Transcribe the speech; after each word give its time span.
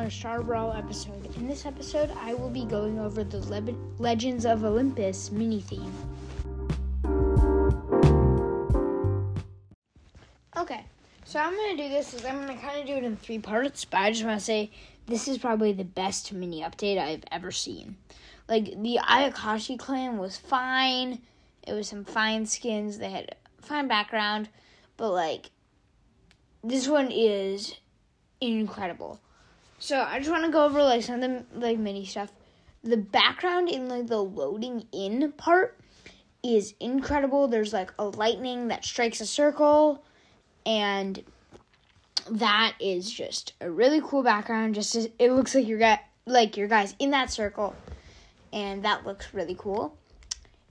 another 0.00 0.10
Star 0.10 0.42
Brawl 0.42 0.72
episode. 0.72 1.36
In 1.36 1.46
this 1.46 1.66
episode, 1.66 2.10
I 2.22 2.32
will 2.32 2.48
be 2.48 2.64
going 2.64 2.98
over 2.98 3.22
the 3.22 3.40
Le- 3.40 3.76
Legends 3.98 4.46
of 4.46 4.64
Olympus 4.64 5.30
mini 5.30 5.60
theme. 5.60 5.92
Okay, 10.56 10.86
so 11.24 11.38
I'm 11.38 11.54
gonna 11.54 11.76
do 11.76 11.90
this 11.90 12.14
is 12.14 12.24
I'm 12.24 12.40
gonna 12.40 12.56
kind 12.56 12.80
of 12.80 12.86
do 12.86 12.94
it 12.94 13.04
in 13.04 13.16
three 13.16 13.40
parts, 13.40 13.84
but 13.84 13.98
I 13.98 14.10
just 14.10 14.24
want 14.24 14.38
to 14.38 14.44
say 14.44 14.70
this 15.06 15.28
is 15.28 15.36
probably 15.36 15.72
the 15.74 15.84
best 15.84 16.32
mini 16.32 16.62
update 16.62 16.96
I've 16.96 17.24
ever 17.30 17.50
seen. 17.50 17.98
Like 18.48 18.82
the 18.82 19.00
Ayakashi 19.02 19.78
clan 19.78 20.16
was 20.16 20.38
fine. 20.38 21.20
It 21.66 21.74
was 21.74 21.88
some 21.88 22.06
fine 22.06 22.46
skins. 22.46 22.96
They 22.96 23.10
had 23.10 23.36
fine 23.60 23.86
background, 23.86 24.48
but 24.96 25.10
like 25.10 25.50
this 26.64 26.88
one 26.88 27.10
is 27.12 27.74
incredible. 28.40 29.20
So 29.82 29.98
I 29.98 30.18
just 30.18 30.30
want 30.30 30.44
to 30.44 30.50
go 30.50 30.66
over 30.66 30.82
like 30.82 31.02
some 31.02 31.22
of 31.22 31.30
the 31.30 31.58
like 31.58 31.78
mini 31.78 32.04
stuff. 32.04 32.30
The 32.84 32.98
background 32.98 33.70
in 33.70 33.88
like 33.88 34.08
the 34.08 34.22
loading 34.22 34.86
in 34.92 35.32
part 35.32 35.78
is 36.42 36.74
incredible. 36.80 37.48
There's 37.48 37.72
like 37.72 37.90
a 37.98 38.04
lightning 38.04 38.68
that 38.68 38.84
strikes 38.84 39.22
a 39.22 39.26
circle, 39.26 40.04
and 40.66 41.24
that 42.30 42.74
is 42.78 43.10
just 43.10 43.54
a 43.62 43.70
really 43.70 44.02
cool 44.04 44.22
background. 44.22 44.74
Just 44.74 44.94
as, 44.96 45.08
it 45.18 45.32
looks 45.32 45.54
like 45.54 45.66
your 45.66 45.78
guy 45.78 46.00
like 46.26 46.58
your 46.58 46.68
guys 46.68 46.94
in 46.98 47.10
that 47.12 47.30
circle, 47.30 47.74
and 48.52 48.84
that 48.84 49.06
looks 49.06 49.32
really 49.32 49.56
cool. 49.58 49.96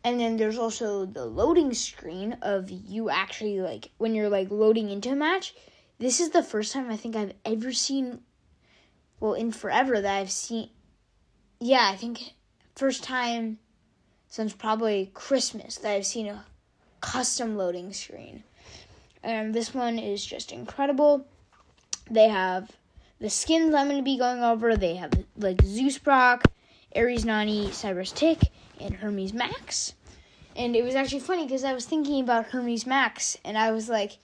And 0.03 0.19
then 0.19 0.37
there's 0.37 0.59
also 0.59 1.07
the 1.07 1.25
loading 1.25 1.73
screen 1.73 2.37
of 2.43 2.69
you 2.69 3.09
actually 3.09 3.59
like 3.59 3.89
when 3.97 4.13
you're 4.13 4.29
like 4.29 4.51
loading 4.51 4.91
into 4.91 5.09
a 5.09 5.15
match 5.15 5.55
this 5.99 6.21
is 6.21 6.29
the 6.29 6.41
first 6.41 6.71
time 6.71 6.89
I 6.89 6.95
think 6.95 7.17
I've 7.17 7.33
ever 7.43 7.73
seen, 7.73 8.21
well, 9.19 9.33
in 9.33 9.51
forever 9.51 9.99
that 9.99 10.17
I've 10.17 10.31
seen, 10.31 10.69
yeah, 11.59 11.89
I 11.91 11.95
think 11.95 12.33
first 12.75 13.03
time 13.03 13.59
since 14.27 14.53
probably 14.53 15.11
Christmas 15.13 15.77
that 15.77 15.91
I've 15.91 16.05
seen 16.05 16.27
a 16.27 16.45
custom 17.01 17.57
loading 17.57 17.91
screen. 17.93 18.43
And 19.23 19.53
this 19.53 19.73
one 19.73 19.99
is 19.99 20.25
just 20.25 20.51
incredible. 20.51 21.27
They 22.09 22.29
have 22.29 22.71
the 23.19 23.29
skins 23.29 23.73
I'm 23.73 23.87
going 23.87 23.97
to 23.97 24.03
be 24.03 24.17
going 24.17 24.43
over. 24.43 24.77
They 24.77 24.95
have 24.95 25.11
like 25.37 25.61
Zeus 25.63 25.97
Brock, 25.97 26.45
Ares 26.95 27.25
Nani, 27.25 27.71
Cyrus 27.71 28.11
Tick, 28.11 28.39
and 28.79 28.95
Hermes 28.95 29.33
Max. 29.33 29.93
And 30.55 30.75
it 30.75 30.83
was 30.83 30.95
actually 30.95 31.19
funny 31.19 31.45
because 31.45 31.63
I 31.63 31.73
was 31.73 31.85
thinking 31.85 32.21
about 32.21 32.47
Hermes 32.47 32.85
Max 32.85 33.37
and 33.43 33.57
I 33.57 33.71
was 33.71 33.89
like, 33.89 34.17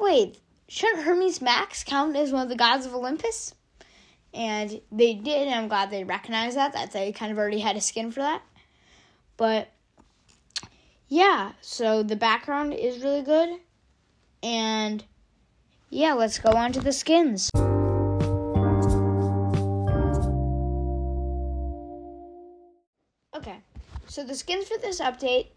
wait, 0.00 0.38
shouldn't 0.68 1.04
Hermes 1.04 1.42
Max 1.42 1.84
count 1.84 2.16
as 2.16 2.32
one 2.32 2.42
of 2.42 2.48
the 2.48 2.56
gods 2.56 2.86
of 2.86 2.94
Olympus? 2.94 3.54
And 4.32 4.80
they 4.92 5.14
did, 5.14 5.48
and 5.48 5.54
I'm 5.54 5.68
glad 5.68 5.90
they 5.90 6.04
recognized 6.04 6.56
that. 6.56 6.72
That 6.72 6.92
they 6.92 7.12
kind 7.12 7.32
of 7.32 7.38
already 7.38 7.60
had 7.60 7.76
a 7.76 7.80
skin 7.80 8.10
for 8.10 8.20
that. 8.20 8.42
But 9.36 9.70
yeah, 11.08 11.52
so 11.60 12.02
the 12.02 12.16
background 12.16 12.72
is 12.72 13.02
really 13.02 13.22
good. 13.22 13.58
And 14.42 15.04
yeah, 15.88 16.12
let's 16.14 16.38
go 16.38 16.50
on 16.52 16.72
to 16.72 16.80
the 16.80 16.92
skins. 16.92 17.50
Okay, 23.36 23.58
so 24.06 24.22
the 24.24 24.34
skins 24.34 24.68
for 24.68 24.78
this 24.78 25.00
update 25.00 25.48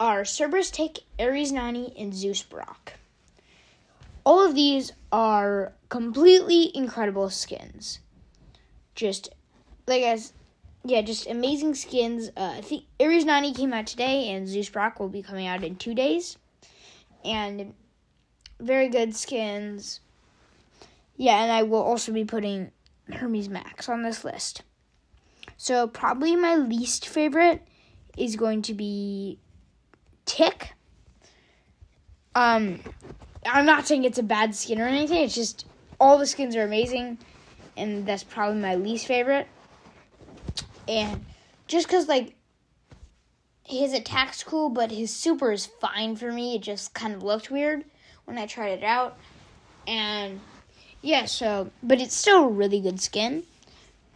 are 0.00 0.24
Cerberus 0.24 0.70
Tick, 0.70 1.00
Ares 1.18 1.52
Nani, 1.52 1.94
and 1.96 2.14
Zeus 2.14 2.42
Brock 2.42 2.94
all 4.28 4.44
of 4.44 4.54
these 4.54 4.92
are 5.10 5.72
completely 5.88 6.70
incredible 6.76 7.30
skins. 7.30 8.00
Just 8.98 9.28
like 9.86 10.02
as 10.02 10.32
yeah, 10.84 11.02
just 11.02 11.28
amazing 11.28 11.76
skins. 11.76 12.30
Uh, 12.36 12.54
I 12.56 12.60
think 12.62 12.82
Ares 12.98 13.24
Nani 13.24 13.54
came 13.54 13.72
out 13.72 13.86
today, 13.86 14.30
and 14.30 14.48
Zeus 14.48 14.68
Brock 14.68 14.98
will 14.98 15.08
be 15.08 15.22
coming 15.22 15.46
out 15.46 15.62
in 15.62 15.76
two 15.76 15.94
days, 15.94 16.36
and 17.24 17.74
very 18.58 18.88
good 18.88 19.14
skins. 19.14 20.00
Yeah, 21.16 21.44
and 21.44 21.52
I 21.52 21.62
will 21.62 21.80
also 21.80 22.10
be 22.12 22.24
putting 22.24 22.72
Hermes 23.12 23.48
Max 23.48 23.88
on 23.88 24.02
this 24.02 24.24
list. 24.24 24.62
So 25.56 25.86
probably 25.86 26.34
my 26.34 26.56
least 26.56 27.06
favorite 27.06 27.62
is 28.16 28.34
going 28.34 28.62
to 28.62 28.74
be 28.74 29.38
Tick. 30.24 30.74
Um, 32.34 32.80
I'm 33.46 33.64
not 33.64 33.86
saying 33.86 34.02
it's 34.02 34.18
a 34.18 34.24
bad 34.24 34.56
skin 34.56 34.80
or 34.80 34.86
anything. 34.86 35.22
It's 35.22 35.36
just 35.36 35.66
all 36.00 36.18
the 36.18 36.26
skins 36.26 36.56
are 36.56 36.64
amazing, 36.64 37.18
and 37.78 38.06
that's 38.06 38.24
probably 38.24 38.60
my 38.60 38.74
least 38.74 39.06
favorite. 39.06 39.46
And 40.86 41.24
just 41.66 41.86
because 41.86 42.08
like 42.08 42.34
his 43.64 43.92
attack's 43.92 44.42
cool, 44.42 44.68
but 44.68 44.90
his 44.90 45.14
super 45.14 45.52
is 45.52 45.66
fine 45.66 46.16
for 46.16 46.32
me. 46.32 46.56
It 46.56 46.62
just 46.62 46.94
kind 46.94 47.14
of 47.14 47.22
looked 47.22 47.50
weird 47.50 47.84
when 48.24 48.38
I 48.38 48.46
tried 48.46 48.78
it 48.78 48.84
out, 48.84 49.16
and 49.86 50.40
yeah. 51.02 51.26
So, 51.26 51.70
but 51.82 52.00
it's 52.00 52.14
still 52.14 52.44
a 52.44 52.48
really 52.48 52.80
good 52.80 53.00
skin. 53.00 53.44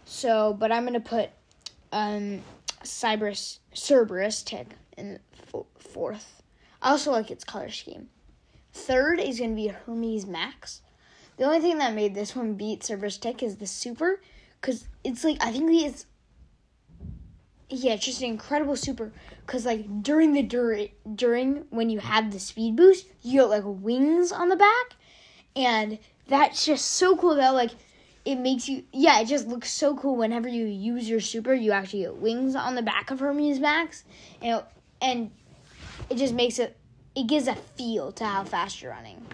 So, 0.05 0.53
but 0.53 0.73
I'm 0.73 0.85
gonna 0.85 1.01
put 1.01 1.31
um 1.93 2.43
Cybers 2.83 3.59
Cerberus 3.75 4.43
Tick 4.43 4.69
in 4.97 5.19
fourth. 5.79 6.43
I 6.81 6.91
also 6.91 7.13
like 7.13 7.31
its 7.31 7.45
color 7.45 7.71
scheme. 7.71 8.09
Third 8.73 9.21
is 9.21 9.39
going 9.39 9.51
to 9.51 9.57
be 9.57 9.69
Hermes 9.69 10.27
Max. 10.27 10.81
The 11.37 11.45
only 11.45 11.61
thing 11.61 11.79
that 11.79 11.95
made 11.95 12.15
this 12.15 12.37
one 12.37 12.55
beat 12.55 12.85
Cerberus 12.85 13.19
Tech 13.19 13.43
is 13.43 13.57
the 13.57 13.67
super, 13.67 14.21
because 14.61 14.87
it's 15.03 15.25
like, 15.25 15.39
I 15.41 15.51
think 15.51 15.71
it's, 15.73 16.07
yeah, 17.69 17.95
it's 17.95 18.05
just 18.05 18.21
an 18.21 18.29
incredible 18.29 18.77
super, 18.77 19.13
because 19.47 19.65
like 19.65 20.03
during 20.03 20.33
the, 20.33 20.43
dur- 20.43 20.89
during 21.15 21.65
when 21.71 21.91
you 21.91 22.01
have 22.01 22.33
the 22.33 22.39
speed 22.39 22.77
boost, 22.77 23.07
you 23.23 23.41
get 23.41 23.49
like 23.49 23.63
wings 23.65 24.31
on 24.31 24.49
the 24.49 24.57
back, 24.57 24.97
and 25.57 25.99
that's 26.29 26.67
just 26.67 26.87
so 26.87 27.17
cool 27.17 27.37
that 27.37 27.51
like, 27.51 27.71
it 28.25 28.37
makes 28.37 28.69
you 28.69 28.85
yeah 28.93 29.19
it 29.19 29.25
just 29.25 29.49
looks 29.49 29.69
so 29.69 29.97
cool 29.97 30.15
whenever 30.15 30.47
you 30.47 30.65
use 30.65 31.09
your 31.09 31.19
super 31.19 31.53
you 31.53 31.73
actually 31.73 32.03
get 32.03 32.17
wings 32.19 32.55
on 32.55 32.77
the 32.77 32.83
back 32.83 33.11
of 33.11 33.19
hermes 33.19 33.59
max 33.59 34.05
and 34.41 34.63
and 35.01 35.33
it 36.09 36.17
just 36.17 36.33
makes 36.33 36.61
it 36.61 36.77
it 37.15 37.27
gives 37.27 37.49
a 37.49 37.55
feel 37.55 38.13
to 38.13 38.25
how 38.25 38.45
fast 38.45 38.81
you're 38.81 38.91
running. 38.91 39.25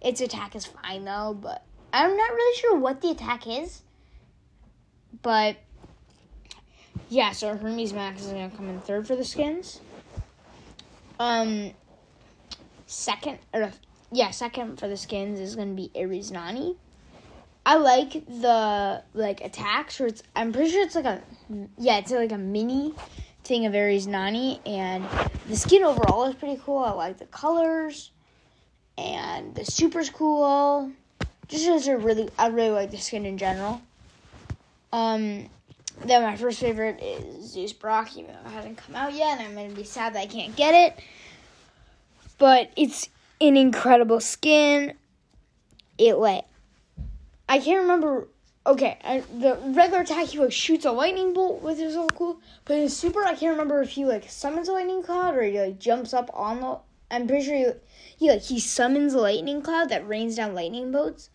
Its 0.00 0.20
attack 0.20 0.54
is 0.54 0.66
fine 0.66 1.04
though, 1.04 1.36
but 1.40 1.64
I'm 1.92 2.16
not 2.16 2.30
really 2.30 2.56
sure 2.58 2.76
what 2.78 3.00
the 3.00 3.10
attack 3.10 3.46
is. 3.46 3.82
But 5.22 5.56
yeah, 7.08 7.32
so 7.32 7.56
Hermes 7.56 7.92
Max 7.92 8.22
is 8.22 8.32
gonna 8.32 8.50
come 8.50 8.68
in 8.68 8.80
third 8.80 9.06
for 9.06 9.16
the 9.16 9.24
skins. 9.24 9.80
Um, 11.18 11.72
second 12.86 13.38
or 13.52 13.72
yeah, 14.12 14.30
second 14.30 14.78
for 14.78 14.88
the 14.88 14.96
skins 14.96 15.40
is 15.40 15.56
gonna 15.56 15.74
be 15.74 15.90
Ares 15.96 16.30
Nani. 16.30 16.76
I 17.64 17.76
like 17.76 18.12
the 18.26 19.02
like 19.14 19.40
attacks, 19.40 20.00
or 20.00 20.06
it's 20.06 20.22
I'm 20.36 20.52
pretty 20.52 20.70
sure 20.70 20.82
it's 20.82 20.94
like 20.94 21.04
a 21.04 21.22
yeah, 21.78 21.98
it's 21.98 22.12
like 22.12 22.32
a 22.32 22.38
mini 22.38 22.94
thing 23.44 23.66
of 23.66 23.74
Ares 23.74 24.06
Nani, 24.06 24.60
and 24.64 25.04
the 25.48 25.56
skin 25.56 25.82
overall 25.82 26.26
is 26.26 26.34
pretty 26.34 26.60
cool. 26.64 26.78
I 26.78 26.92
like 26.92 27.18
the 27.18 27.26
colors, 27.26 28.12
and 28.98 29.54
the 29.54 29.64
super's 29.64 30.10
cool. 30.10 30.90
Just 31.48 31.68
as 31.68 31.88
a 31.88 31.96
really, 31.96 32.28
I 32.38 32.48
really 32.48 32.70
like 32.70 32.90
the 32.90 32.96
skin 32.96 33.24
in 33.24 33.38
general. 33.38 33.80
Um, 34.92 35.48
then 36.04 36.22
my 36.22 36.36
first 36.36 36.60
favorite 36.60 37.00
is 37.02 37.52
Zeus 37.52 37.72
Brock, 37.72 38.16
even 38.16 38.32
though 38.32 38.50
it 38.50 38.52
hasn't 38.52 38.78
come 38.78 38.96
out 38.96 39.14
yet, 39.14 39.38
and 39.38 39.48
I'm 39.48 39.54
gonna 39.54 39.74
be 39.74 39.84
sad 39.84 40.14
that 40.14 40.20
I 40.20 40.26
can't 40.26 40.56
get 40.56 40.74
it. 40.74 40.98
But 42.38 42.70
it's 42.76 43.08
an 43.40 43.56
incredible 43.56 44.20
skin. 44.20 44.94
It 45.98 46.14
like 46.14 46.44
I 47.48 47.58
can't 47.58 47.82
remember 47.82 48.28
okay, 48.66 48.98
I, 49.04 49.22
the 49.38 49.58
regular 49.66 50.02
attack 50.02 50.26
he 50.26 50.38
like 50.38 50.52
shoots 50.52 50.84
a 50.84 50.92
lightning 50.92 51.32
bolt, 51.32 51.62
which 51.62 51.78
is 51.78 51.94
so 51.94 52.06
cool. 52.08 52.40
But 52.64 52.78
in 52.78 52.88
super, 52.88 53.24
I 53.24 53.34
can't 53.34 53.52
remember 53.52 53.80
if 53.80 53.90
he 53.90 54.04
like 54.04 54.28
summons 54.28 54.68
a 54.68 54.72
lightning 54.72 55.02
cloud 55.02 55.36
or 55.36 55.42
he 55.42 55.58
like 55.60 55.78
jumps 55.78 56.12
up 56.12 56.30
on 56.34 56.60
the. 56.60 56.78
I'm 57.10 57.26
pretty 57.26 57.44
sure 57.44 57.56
he, 57.56 57.66
he 58.16 58.30
like 58.30 58.42
he 58.42 58.60
summons 58.60 59.14
a 59.14 59.18
lightning 59.18 59.62
cloud 59.62 59.88
that 59.90 60.06
rains 60.06 60.36
down 60.36 60.54
lightning 60.54 60.92
bolts, 60.92 61.30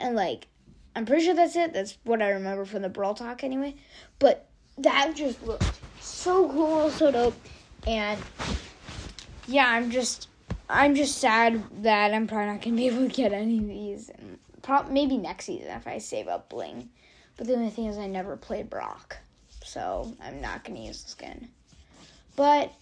and 0.00 0.16
like 0.16 0.48
I'm 0.94 1.06
pretty 1.06 1.24
sure 1.24 1.34
that's 1.34 1.56
it. 1.56 1.72
That's 1.72 1.98
what 2.04 2.22
I 2.22 2.30
remember 2.30 2.64
from 2.64 2.82
the 2.82 2.88
brawl 2.88 3.14
talk 3.14 3.44
anyway. 3.44 3.74
But 4.18 4.48
that 4.78 5.12
just 5.14 5.42
looked 5.44 5.80
so 6.00 6.48
cool, 6.48 6.90
so 6.90 7.10
dope, 7.10 7.36
and 7.86 8.20
yeah, 9.46 9.68
I'm 9.68 9.90
just 9.90 10.28
I'm 10.68 10.94
just 10.94 11.18
sad 11.18 11.62
that 11.82 12.14
I'm 12.14 12.26
probably 12.26 12.46
not 12.46 12.62
gonna 12.62 12.76
be 12.76 12.86
able 12.86 13.08
to 13.08 13.14
get 13.14 13.32
any 13.32 13.58
of 13.58 13.68
these. 13.68 14.08
And, 14.08 14.38
Pro- 14.62 14.84
maybe 14.84 15.18
next 15.18 15.46
season 15.46 15.68
if 15.68 15.88
I 15.88 15.98
save 15.98 16.28
up 16.28 16.48
Bling. 16.48 16.88
But 17.36 17.48
the 17.48 17.54
only 17.54 17.70
thing 17.70 17.86
is, 17.86 17.98
I 17.98 18.06
never 18.06 18.36
played 18.36 18.70
Brock, 18.70 19.16
so 19.64 20.14
I'm 20.22 20.40
not 20.40 20.62
gonna 20.62 20.78
use 20.78 21.02
the 21.02 21.10
skin. 21.10 21.48
But 22.36 22.72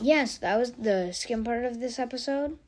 yes, 0.00 0.38
that 0.38 0.58
was 0.58 0.72
the 0.72 1.12
skim 1.12 1.44
part 1.44 1.64
of 1.64 1.80
this 1.80 1.98
episode. 1.98 2.58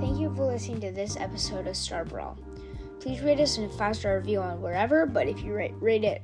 Thank 0.00 0.18
you 0.18 0.32
for 0.34 0.46
listening 0.46 0.80
to 0.80 0.92
this 0.92 1.16
episode 1.16 1.66
of 1.66 1.76
Star 1.76 2.04
Brawl. 2.04 2.38
Please 3.00 3.20
rate 3.20 3.40
us 3.40 3.58
in 3.58 3.64
a 3.64 3.68
five 3.68 3.96
star 3.96 4.18
review 4.18 4.40
on 4.40 4.60
wherever, 4.60 5.06
but 5.06 5.26
if 5.26 5.42
you 5.42 5.52
rate, 5.54 5.74
rate 5.80 6.04
it, 6.04 6.22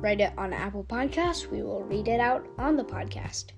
write 0.00 0.20
it 0.20 0.32
on 0.36 0.52
Apple 0.52 0.84
Podcasts, 0.84 1.50
we 1.50 1.62
will 1.62 1.82
read 1.84 2.08
it 2.08 2.20
out 2.20 2.46
on 2.58 2.76
the 2.76 2.84
podcast. 2.84 3.52